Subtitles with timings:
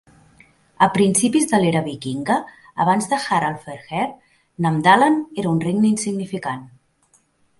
[0.85, 2.37] A principis de l'era vikinga,
[2.85, 4.07] abans de Harald Fairhair,
[4.67, 6.65] Namdalen era un regne insignificant.